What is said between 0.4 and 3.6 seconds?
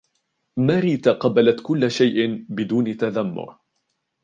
ماري تقبلت كل شيء بدون تذمر.